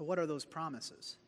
[0.00, 1.18] So, what are those promises?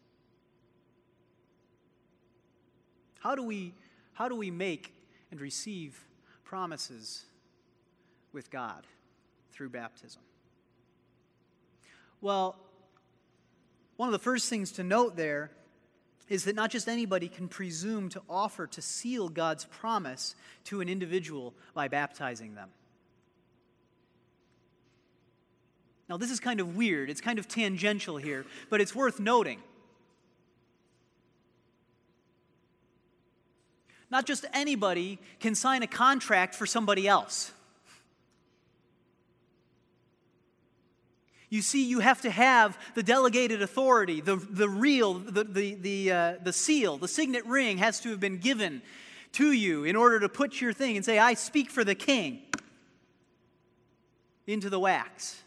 [3.19, 3.75] How do we,
[4.15, 4.95] how do we make
[5.31, 6.03] and receive
[6.43, 7.27] promises
[8.33, 8.87] with God
[9.53, 10.23] through baptism?
[12.23, 12.57] Well,
[13.99, 15.51] one of the first things to note there
[16.31, 20.89] is that not just anybody can presume to offer to seal God's promise to an
[20.89, 22.71] individual by baptizing them.
[26.13, 29.63] Now, this is kind of weird, it's kind of tangential here, but it's worth noting.
[34.11, 37.51] Not just anybody can sign a contract for somebody else.
[41.49, 46.13] You see, you have to have the delegated authority, the, the real, the, the, the,
[46.13, 48.83] uh, the seal, the signet ring has to have been given
[49.33, 52.43] to you in order to put your thing and say, I speak for the king
[54.47, 55.39] into the wax.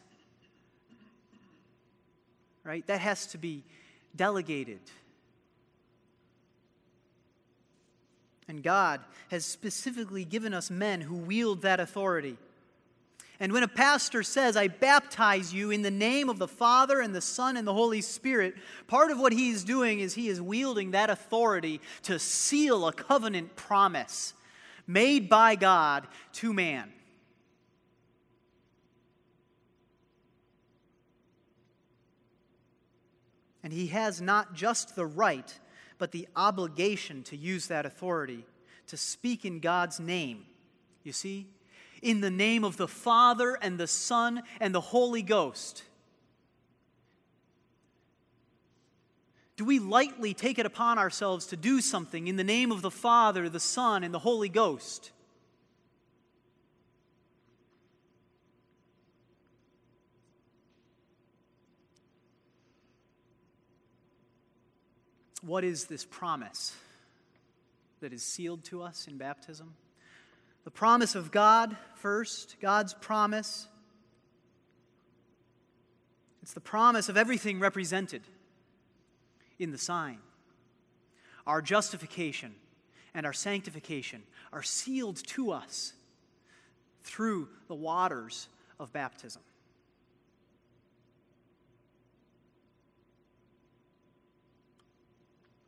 [2.65, 2.85] Right?
[2.87, 3.63] That has to be
[4.15, 4.79] delegated.
[8.47, 8.99] And God
[9.29, 12.37] has specifically given us men who wield that authority.
[13.39, 17.13] And when a pastor says, I baptize you in the name of the Father and
[17.13, 18.55] the Son and the Holy Spirit,
[18.87, 23.55] part of what he's doing is he is wielding that authority to seal a covenant
[23.55, 24.33] promise
[24.87, 26.91] made by God to man.
[33.65, 35.59] And he has not just the right,
[35.97, 38.45] but the obligation to use that authority
[38.87, 40.45] to speak in God's name.
[41.03, 41.47] You see?
[42.05, 45.83] in the name of the Father and the Son and the Holy Ghost.
[49.57, 52.91] Do we lightly take it upon ourselves to do something in the name of the
[52.91, 55.11] Father, the Son, and the Holy Ghost?
[65.41, 66.75] What is this promise
[68.01, 69.75] that is sealed to us in baptism?
[70.63, 73.67] The promise of God first, God's promise.
[76.41, 78.23] It's the promise of everything represented
[79.59, 80.17] in the sign.
[81.45, 82.55] Our justification
[83.13, 85.93] and our sanctification are sealed to us
[87.01, 88.47] through the waters
[88.79, 89.41] of baptism.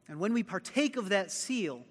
[0.08, 1.84] And when we partake of that seal,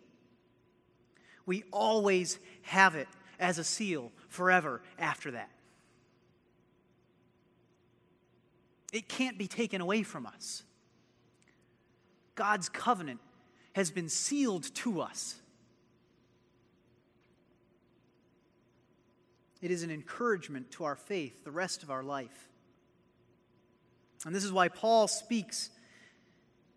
[1.45, 3.09] we always have it
[3.39, 5.51] as a seal forever after that.
[8.93, 10.63] It can't be taken away from us.
[12.35, 13.21] God's covenant
[13.75, 15.37] has been sealed to us.
[19.61, 22.49] It is an encouragement to our faith the rest of our life.
[24.25, 25.71] And this is why Paul speaks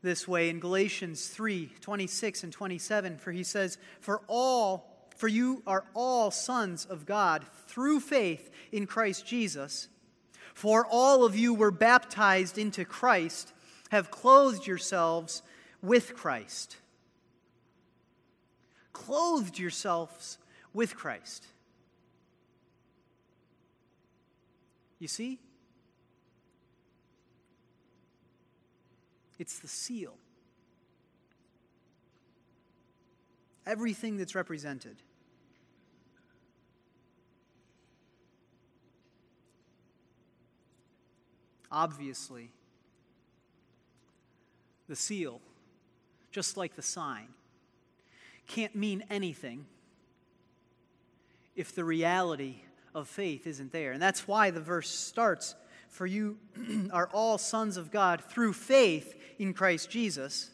[0.01, 4.89] this way in Galatians 3 26 and 27, for he says, For all
[5.19, 9.89] for you are all sons of God through faith in Christ Jesus.
[10.53, 13.51] For all of you were baptized into Christ,
[13.91, 15.41] have clothed yourselves
[15.81, 16.77] with Christ.
[18.93, 20.37] Clothed yourselves
[20.73, 21.45] with Christ.
[24.99, 25.39] You see?
[29.39, 30.13] It's the seal.
[33.65, 34.97] Everything that's represented.
[41.71, 42.49] Obviously,
[44.87, 45.39] the seal,
[46.31, 47.27] just like the sign,
[48.47, 49.65] can't mean anything
[51.55, 52.55] if the reality
[52.95, 53.91] of faith isn't there.
[53.91, 55.53] And that's why the verse starts
[55.89, 56.37] For you
[56.93, 60.49] are all sons of God through faith in Christ Jesus.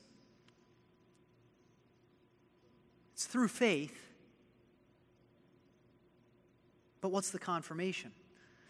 [3.14, 3.98] It's through faith.
[7.02, 8.12] But what's the confirmation?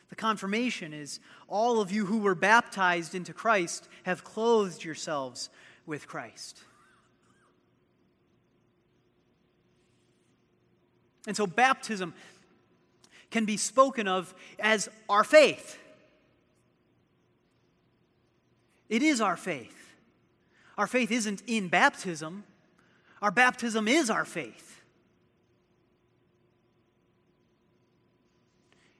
[0.09, 5.49] The confirmation is all of you who were baptized into Christ have clothed yourselves
[5.86, 6.59] with Christ.
[11.28, 12.13] And so baptism
[13.32, 15.80] can be spoken of as our faith.
[18.89, 19.95] It is our faith.
[20.77, 22.43] Our faith isn't in baptism,
[23.21, 24.81] our baptism is our faith.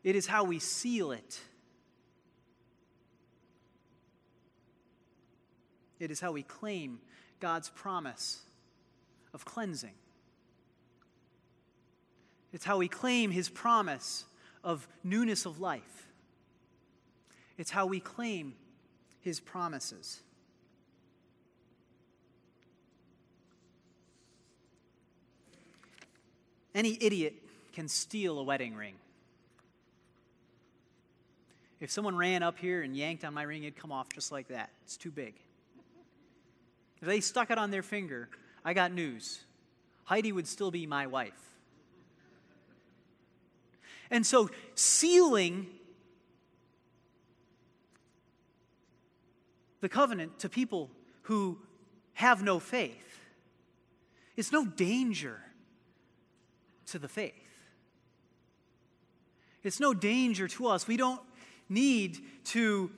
[0.04, 1.40] It is how we seal it.
[6.00, 7.00] It is how we claim
[7.40, 8.42] God's promise
[9.34, 9.96] of cleansing.
[12.54, 14.26] It's how we claim his promise
[14.64, 16.08] of newness of life.
[17.58, 18.56] It's how we claim
[19.26, 20.22] his promises.
[26.76, 27.34] Any idiot
[27.74, 28.94] can steal a wedding ring.
[31.80, 34.50] If someone ran up here and yanked on my ring, it'd come off just like
[34.50, 34.70] that.
[34.84, 35.34] It's too big.
[37.02, 38.30] If they stuck it on their finger,
[38.64, 39.44] I got news.
[40.04, 41.34] Heidi would still be my wife.
[44.12, 45.68] And so, sealing
[49.86, 50.90] the covenant to people
[51.22, 51.60] who
[52.14, 53.20] have no faith.
[54.36, 55.40] It's no danger
[56.88, 57.34] to the faith.
[59.62, 60.88] It's no danger to us.
[60.88, 61.22] We don't
[61.70, 62.90] need to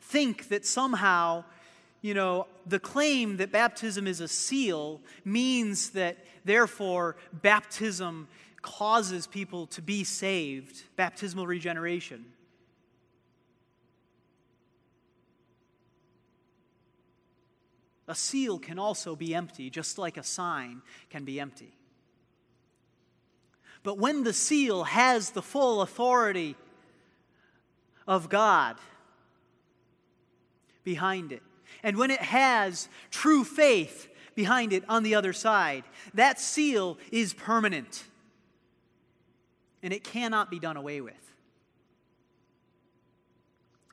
[0.00, 1.44] think that somehow,
[2.00, 8.26] you know, the claim that baptism is a seal means that therefore baptism
[8.62, 12.24] causes people to be saved, baptismal regeneration.
[18.08, 21.72] A seal can also be empty, just like a sign can be empty.
[23.82, 26.56] But when the seal has the full authority
[28.06, 28.76] of God
[30.84, 31.42] behind it.
[31.82, 35.84] And when it has true faith behind it on the other side,
[36.14, 38.04] that seal is permanent.
[39.82, 41.14] And it cannot be done away with.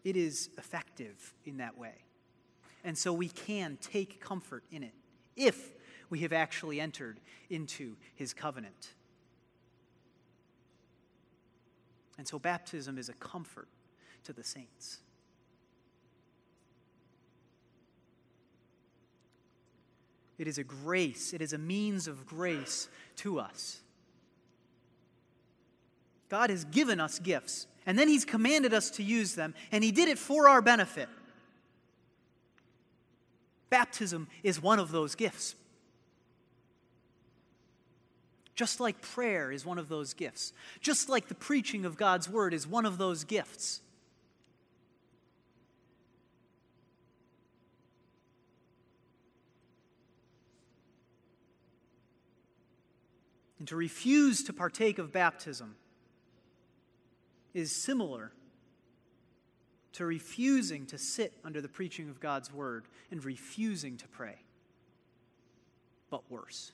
[0.03, 1.95] It is effective in that way.
[2.83, 4.93] And so we can take comfort in it
[5.35, 5.71] if
[6.09, 7.19] we have actually entered
[7.49, 8.93] into his covenant.
[12.17, 13.67] And so baptism is a comfort
[14.25, 14.99] to the saints.
[20.37, 23.79] It is a grace, it is a means of grace to us.
[26.29, 29.91] God has given us gifts, and then He's commanded us to use them, and He
[29.91, 31.07] did it for our benefit.
[33.73, 35.55] Baptism is one of those gifts.
[38.53, 40.53] Just like prayer is one of those gifts.
[40.79, 43.81] Just like the preaching of God's word is one of those gifts.
[53.57, 55.75] and to refuse to partake of baptism
[57.55, 58.33] is similar
[59.93, 64.37] to refusing to sit under the preaching of God's word and refusing to pray.
[66.09, 66.71] but worse.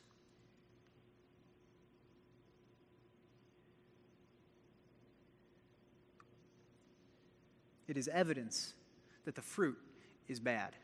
[7.87, 8.73] It is evidence
[9.23, 9.77] that the fruit
[10.27, 10.75] is bad.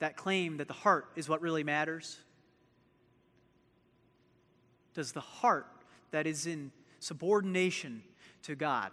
[0.00, 2.18] That claim that the heart is what really matters.
[4.92, 5.66] Does the heart
[6.10, 8.02] that is in subordination
[8.42, 8.92] to God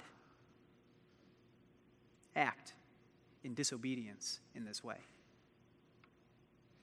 [2.36, 2.74] act
[3.44, 4.98] in disobedience in this way?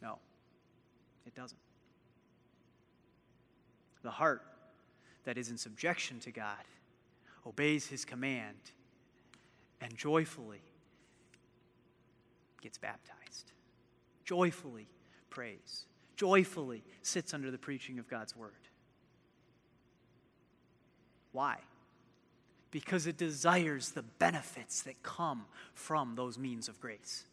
[0.01, 0.19] No,
[1.27, 1.61] it doesn't.
[4.03, 4.43] The heart
[5.25, 6.65] that is in subjection to God
[7.47, 8.57] obeys his command
[9.81, 10.63] and joyfully
[12.61, 13.53] gets baptized,
[14.25, 14.89] joyfully
[15.31, 15.87] prays,
[16.17, 18.53] joyfully sits under the preaching of God's word.
[21.33, 21.59] Why?
[22.73, 25.45] Because it desires the benefits that come
[25.75, 27.25] from those means of grace.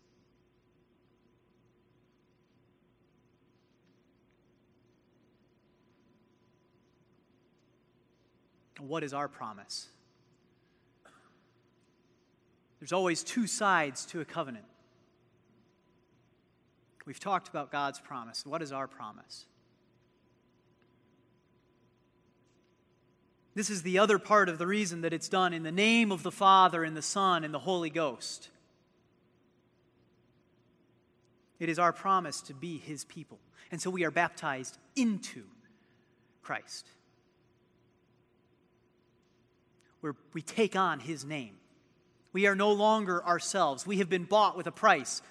[8.79, 9.87] What is our promise?
[12.79, 14.65] There's always two sides to a covenant.
[17.05, 18.45] We've talked about God's promise.
[18.45, 19.45] What is our promise?
[23.59, 26.23] This is the other part of the reason that it's done in the name of
[26.23, 28.47] the Father and the Son and the Holy Ghost.
[31.59, 33.37] It is our promise to be His people.
[33.69, 35.43] And so we are baptized into
[36.41, 36.87] Christ.
[39.99, 41.57] Where we take on His name.
[42.31, 43.85] We are no longer ourselves.
[43.85, 45.21] We have been bought with a price.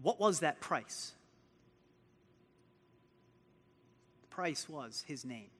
[0.00, 1.14] What was that price?
[4.29, 5.50] The price was his name.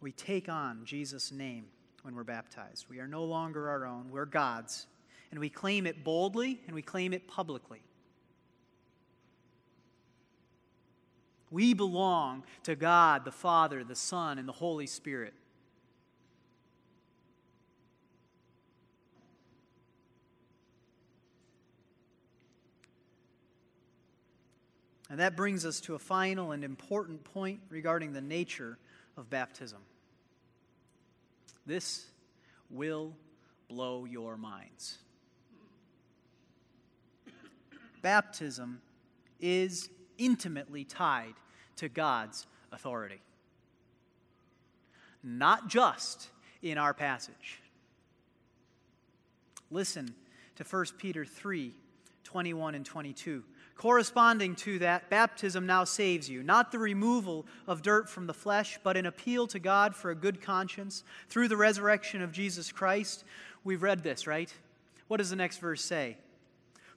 [0.00, 1.66] We take on Jesus' name
[2.02, 2.86] when we're baptized.
[2.90, 4.88] We are no longer our own, we're God's.
[5.30, 7.82] And we claim it boldly and we claim it publicly.
[11.52, 15.34] We belong to God, the Father, the Son, and the Holy Spirit.
[25.10, 28.78] And that brings us to a final and important point regarding the nature
[29.16, 29.80] of baptism.
[31.66, 32.06] This
[32.70, 33.12] will
[33.68, 34.98] blow your minds.
[38.02, 38.80] Baptism
[39.40, 41.34] is intimately tied
[41.76, 43.20] to God's authority.
[45.24, 46.28] Not just
[46.62, 47.60] in our passage.
[49.70, 50.14] Listen
[50.56, 51.74] to 1 Peter 3
[52.22, 53.42] 21 and 22.
[53.80, 58.78] Corresponding to that, baptism now saves you, not the removal of dirt from the flesh,
[58.82, 63.24] but an appeal to God for a good conscience through the resurrection of Jesus Christ.
[63.64, 64.52] We've read this, right?
[65.08, 66.18] What does the next verse say?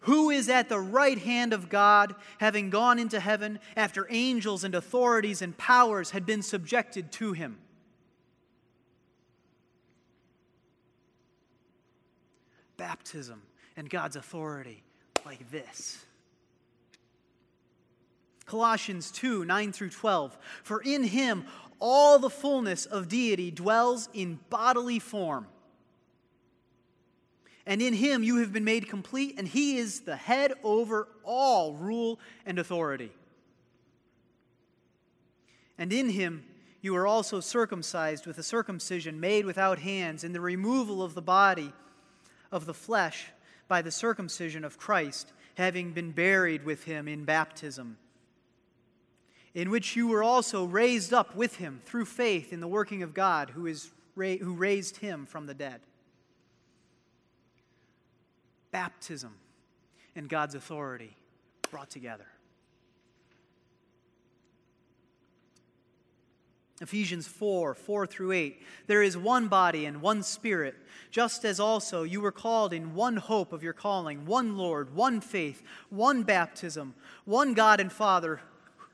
[0.01, 4.75] who is at the right hand of God, having gone into heaven after angels and
[4.75, 7.57] authorities and powers had been subjected to him.
[12.75, 13.43] Baptism
[13.77, 14.83] and God's authority
[15.25, 16.03] like this.
[18.45, 20.37] Colossians 2 9 through 12.
[20.63, 21.45] For in him
[21.79, 25.47] all the fullness of deity dwells in bodily form
[27.65, 31.73] and in him you have been made complete, and he is the head over all
[31.73, 33.11] rule and authority.
[35.77, 36.43] And in him
[36.81, 41.21] you are also circumcised with a circumcision made without hands, in the removal of the
[41.21, 41.71] body
[42.51, 43.27] of the flesh
[43.69, 47.97] by the circumcision of Christ, having been buried with him in baptism,
[49.53, 53.13] in which you were also raised up with him through faith in the working of
[53.13, 55.81] God who, is, who raised him from the dead
[58.71, 59.35] baptism
[60.15, 61.15] and God's authority
[61.69, 62.25] brought together.
[66.81, 68.61] Ephesians 4 4 through 8.
[68.87, 70.75] There is one body and one spirit,
[71.11, 75.21] just as also you were called in one hope of your calling, one Lord, one
[75.21, 76.95] faith, one baptism,
[77.25, 78.41] one God and Father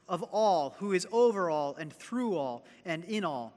[0.10, 3.53] of all, who is over all and through all and in all.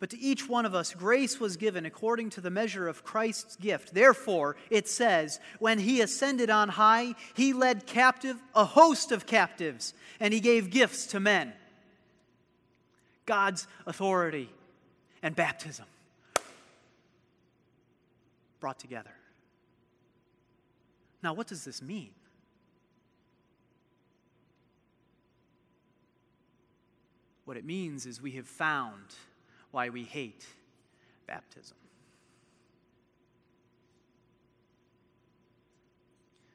[0.00, 3.54] But to each one of us, grace was given according to the measure of Christ's
[3.54, 3.94] gift.
[3.94, 9.94] Therefore, it says, when he ascended on high, he led captive a host of captives,
[10.18, 11.52] and he gave gifts to men.
[13.26, 14.50] God's authority
[15.22, 15.86] and baptism
[18.58, 19.14] brought together.
[21.22, 22.10] Now, what does this mean?
[27.44, 29.02] What it means is we have found
[29.70, 30.46] why we hate
[31.26, 31.76] baptism.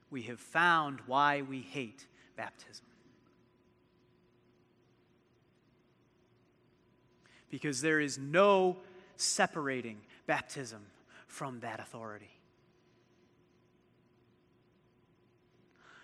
[0.10, 2.06] We have found why we hate
[2.38, 2.86] baptism.
[7.50, 8.78] Because there is no
[9.18, 10.82] separating baptism
[11.28, 12.37] from that authority.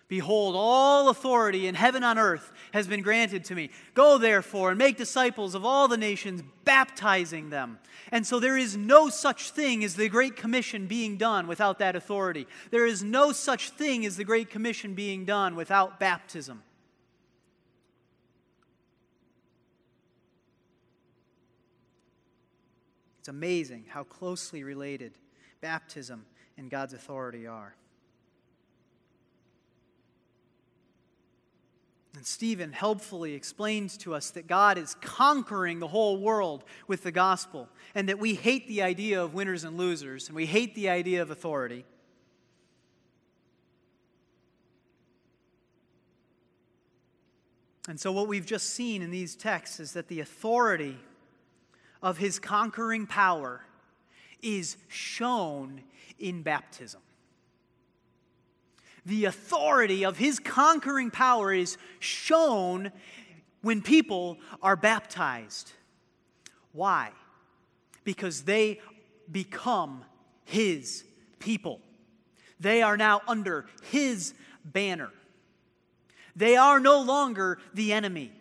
[0.08, 3.70] Behold, all authority in heaven and earth has been granted to me.
[3.94, 7.78] Go therefore and make disciples of all the nations, baptizing them.
[8.12, 11.96] And so there is no such thing as the Great Commission being done without that
[11.96, 12.46] authority.
[12.70, 16.62] There is no such thing as the Great Commission being done without baptism.
[23.20, 25.12] It's amazing how closely related
[25.62, 26.26] baptism
[26.58, 27.74] and God's authority are.
[32.16, 37.10] And Stephen helpfully explains to us that God is conquering the whole world with the
[37.10, 40.88] gospel, and that we hate the idea of winners and losers, and we hate the
[40.88, 41.84] idea of authority.
[47.88, 50.96] And so, what we've just seen in these texts is that the authority
[52.00, 53.62] of his conquering power
[54.40, 55.82] is shown
[56.18, 57.00] in baptism
[59.06, 62.90] the authority of his conquering power is shown
[63.62, 65.72] when people are baptized.
[66.72, 67.10] Why?
[68.04, 68.80] Because they
[69.30, 70.04] become
[70.44, 71.04] his
[71.38, 71.80] people.
[72.60, 74.34] They are now under his
[74.64, 75.10] banner.
[76.36, 78.32] They are no longer the enemy.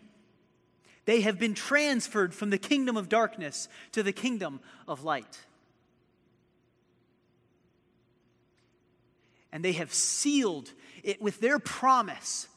[1.06, 5.46] They have been transferred from the kingdom of darkness to the kingdom of light.
[9.54, 10.74] And they have sealed
[11.04, 12.48] it with their promise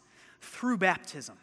[0.41, 1.37] through baptism.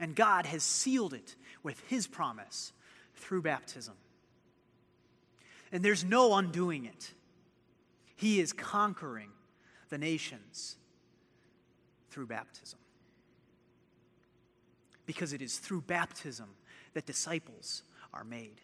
[0.00, 2.72] And God has sealed it with his promise
[3.14, 3.94] through baptism.
[5.70, 7.12] And there's no undoing it.
[8.16, 9.30] He is conquering
[9.88, 10.76] the nations
[12.10, 12.80] through baptism.
[15.06, 16.48] Because it is through baptism
[16.94, 18.60] that disciples are made.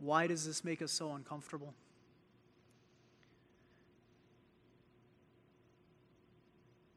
[0.00, 1.74] Why does this make us so uncomfortable?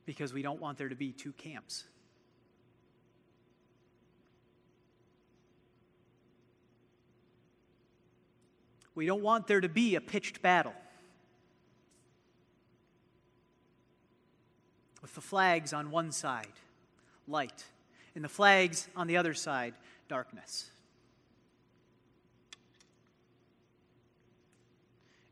[0.06, 1.86] Because we don't want there to be two camps.
[8.94, 10.74] We don't want there to be a pitched battle.
[15.02, 16.54] With the flags on one side,
[17.28, 17.66] light,
[18.14, 19.74] and the flags on the other side,
[20.08, 20.70] darkness.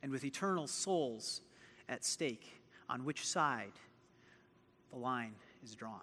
[0.02, 1.42] And with eternal souls
[1.88, 3.74] at stake, on which side
[4.92, 5.34] the line
[5.64, 6.02] is drawn.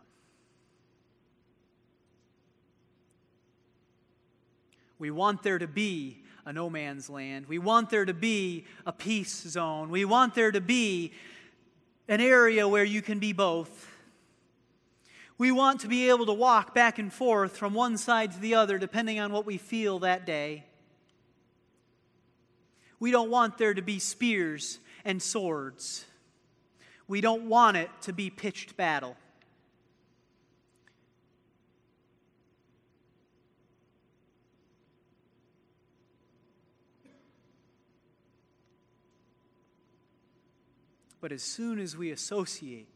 [4.98, 7.46] We want there to be a no man's land.
[7.46, 9.90] We want there to be a peace zone.
[9.90, 11.12] We want there to be
[12.08, 13.90] an area where you can be both.
[15.38, 18.54] We want to be able to walk back and forth from one side to the
[18.54, 20.64] other depending on what we feel that day.
[22.98, 26.04] We don't want there to be spears and swords.
[27.08, 29.16] We don't want it to be pitched battle.
[41.20, 42.86] But as soon as we associate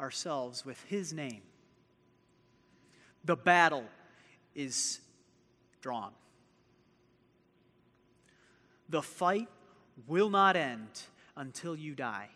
[0.00, 1.42] ourselves with His name,
[3.24, 3.84] the battle
[4.54, 5.00] is
[5.82, 6.12] drawn.
[8.90, 9.48] The fight
[10.08, 10.88] will not end
[11.36, 12.28] until you die.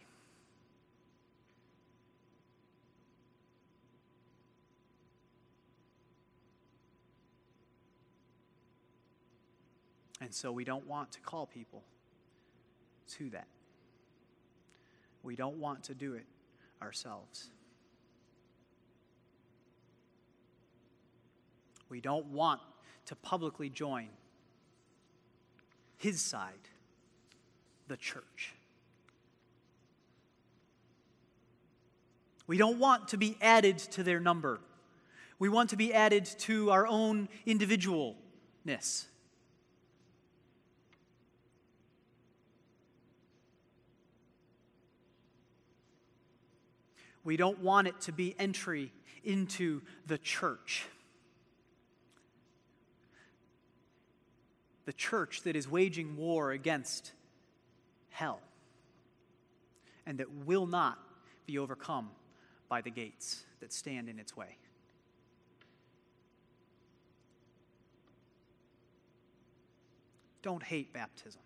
[10.21, 11.83] And so we don't want to call people
[13.19, 13.49] to that.
[15.25, 16.25] We don't want to do it
[16.81, 17.51] ourselves.
[21.89, 22.61] We don't want
[23.07, 24.09] to publicly join
[26.05, 26.69] his side,
[27.89, 28.53] the church.
[32.47, 34.61] We don't want to be added to their number.
[35.39, 39.07] We want to be added to our own individualness.
[47.25, 48.93] We don't want it to be entry
[49.25, 50.85] into the church.
[54.85, 57.13] The church that is waging war against
[58.11, 58.41] hell
[60.07, 60.99] and that will not
[61.47, 62.11] be overcome
[62.69, 64.57] by the gates that stand in its way.
[70.43, 71.41] Don't hate baptism.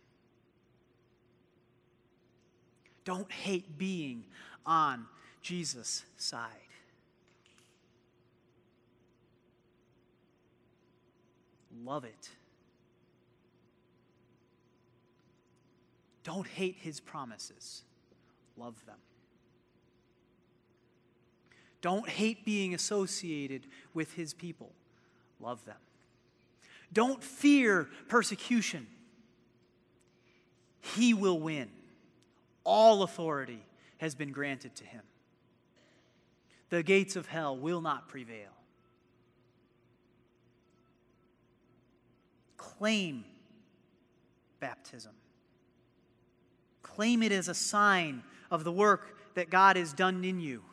[3.05, 4.25] Don't hate being
[4.67, 5.07] on
[5.41, 6.51] Jesus' side.
[11.85, 12.29] Love it.
[16.29, 17.85] Don't hate his promises,
[18.59, 18.99] love them.
[21.81, 24.71] Don't hate being associated with his people,
[25.41, 25.79] love them.
[26.93, 28.87] Don't fear persecution.
[30.83, 31.71] He will win.
[32.63, 33.65] All authority
[33.97, 35.05] has been granted to him.
[36.69, 38.53] The gates of hell will not prevail.
[42.59, 43.25] Claim
[44.61, 45.13] baptism.
[46.99, 50.65] Claim it as a sign of the work that God has done in you,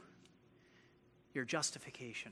[1.35, 2.31] your justification.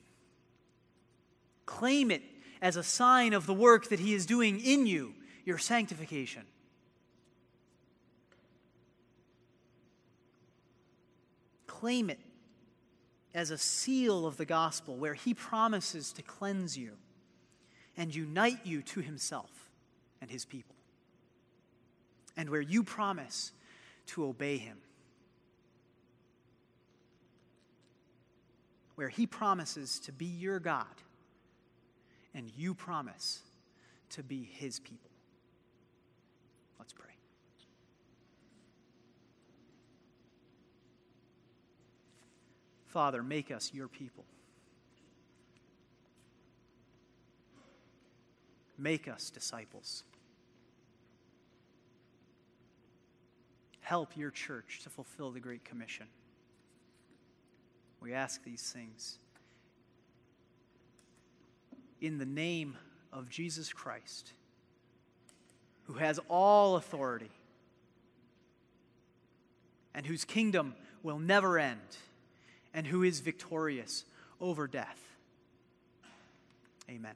[1.67, 2.23] Claim it
[2.59, 5.13] as a sign of the work that He is doing in you,
[5.45, 6.41] your sanctification.
[11.67, 12.19] Claim it
[13.35, 16.93] as a seal of the gospel where He promises to cleanse you
[17.95, 19.69] and unite you to Himself
[20.19, 20.77] and His people,
[22.35, 23.51] and where you promise
[24.07, 24.77] to obey him.
[28.95, 30.85] Where he promises to be your God
[32.35, 33.41] and you promise
[34.11, 35.09] to be his people.
[36.77, 37.11] Let's pray.
[42.87, 44.25] Father, make us your people.
[48.77, 50.03] Make us disciples.
[53.83, 56.07] Help your church to fulfill the Great Commission.
[58.01, 59.17] We ask these things
[62.01, 62.75] in the name
[63.13, 64.33] of Jesus Christ,
[65.83, 67.31] who has all authority
[69.93, 71.79] and whose kingdom will never end,
[72.73, 74.05] and who is victorious
[74.41, 74.99] over death.
[76.89, 77.13] Amen.